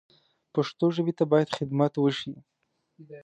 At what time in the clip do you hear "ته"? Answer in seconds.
1.17-1.23